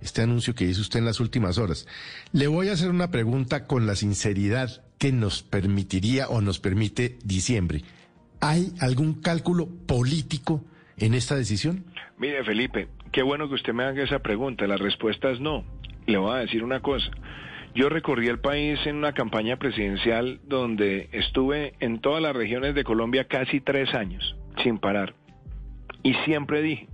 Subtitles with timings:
[0.00, 1.88] este anuncio que hizo usted en las últimas horas.
[2.32, 7.18] Le voy a hacer una pregunta con la sinceridad que nos permitiría o nos permite
[7.24, 7.82] diciembre.
[8.40, 10.64] ¿Hay algún cálculo político
[10.98, 11.84] en esta decisión?
[12.16, 14.68] Mire, Felipe, qué bueno que usted me haga esa pregunta.
[14.68, 15.64] La respuesta es no.
[16.06, 17.10] Le voy a decir una cosa.
[17.74, 22.84] Yo recorrí el país en una campaña presidencial donde estuve en todas las regiones de
[22.84, 25.14] Colombia casi tres años, sin parar.
[26.04, 26.86] Y siempre dije,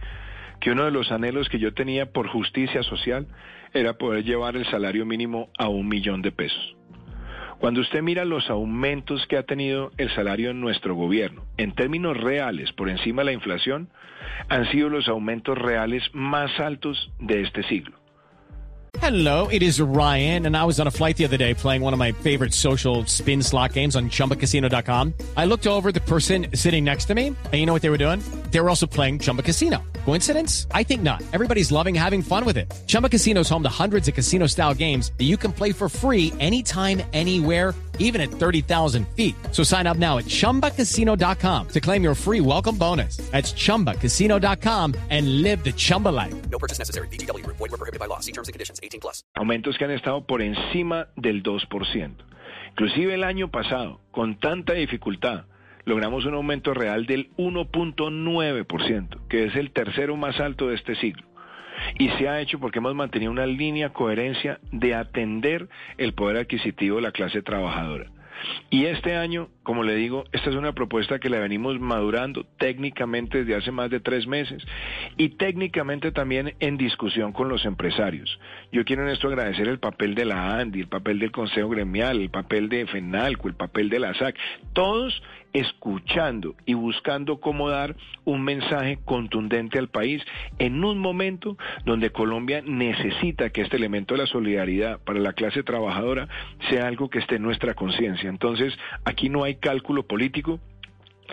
[0.64, 3.26] que uno de los anhelos que yo tenía por justicia social
[3.74, 6.74] era poder llevar el salario mínimo a un millón de pesos.
[7.58, 12.16] Cuando usted mira los aumentos que ha tenido el salario en nuestro gobierno, en términos
[12.16, 13.90] reales, por encima de la inflación,
[14.48, 17.98] han sido los aumentos reales más altos de este siglo.
[19.02, 21.92] Hello, it is Ryan, and I was on a flight the other day playing one
[21.92, 25.12] of my favorite social spin slot games on chumbacasino.com.
[25.36, 27.98] I looked over the person sitting next to me, and you know what they were
[27.98, 28.20] doing?
[28.50, 29.82] They were also playing Chumba Casino.
[30.04, 30.66] Coincidence?
[30.70, 31.22] I think not.
[31.32, 32.72] Everybody's loving having fun with it.
[32.86, 35.88] Chumba Casino is home to hundreds of casino style games that you can play for
[35.88, 39.34] free anytime, anywhere, even at 30,000 feet.
[39.52, 43.18] So sign up now at chumbacasino.com to claim your free welcome bonus.
[43.30, 46.34] That's chumbacasino.com and live the Chumba life.
[46.50, 47.08] No purchase necessary.
[47.08, 48.20] DTW, void, were prohibited by law.
[48.20, 49.22] See terms and conditions 18 plus.
[49.36, 52.14] Aumentos que han estado por encima del 2%.
[52.70, 55.44] Inclusive el año pasado, con tanta dificultad,
[55.84, 61.24] logramos un aumento real del 1.9%, que es el tercero más alto de este siglo.
[61.98, 65.68] Y se ha hecho porque hemos mantenido una línea coherencia de atender
[65.98, 68.10] el poder adquisitivo de la clase trabajadora.
[68.70, 73.38] Y este año, como le digo, esta es una propuesta que la venimos madurando técnicamente
[73.38, 74.62] desde hace más de tres meses
[75.16, 78.38] y técnicamente también en discusión con los empresarios.
[78.72, 82.20] Yo quiero en esto agradecer el papel de la ANDI, el papel del Consejo Gremial,
[82.20, 84.36] el papel de FENALCO, el papel de la SAC,
[84.72, 85.22] todos
[85.54, 90.22] escuchando y buscando cómo dar un mensaje contundente al país
[90.58, 95.62] en un momento donde Colombia necesita que este elemento de la solidaridad para la clase
[95.62, 96.28] trabajadora
[96.68, 98.28] sea algo que esté en nuestra conciencia.
[98.28, 100.58] Entonces, aquí no hay cálculo político,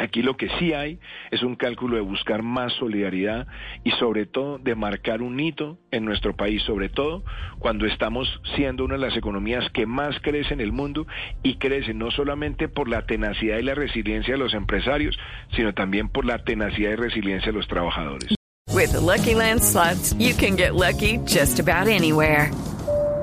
[0.02, 3.46] Aquí lo que sí hay es un cálculo de buscar más solidaridad
[3.84, 7.24] y sobre todo de marcar un hito en nuestro país, sobre todo
[7.60, 11.06] cuando estamos siendo una de las economías que más crece en el mundo
[11.44, 15.16] y crece no solamente por la tenacidad y la resiliencia de los empresarios,
[15.56, 18.34] sino también por la tenacidad y resiliencia de los trabajadores.
[18.74, 19.62] With Lucky Land
[20.18, 22.50] you can get lucky just about anywhere.